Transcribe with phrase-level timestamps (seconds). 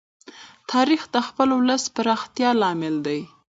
[0.71, 3.19] تاریخ د خپل ولس د پراختیا لامل دی.